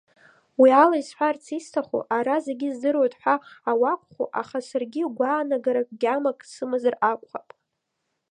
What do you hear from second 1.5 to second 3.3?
исҭаху, ара зегьы здыруеит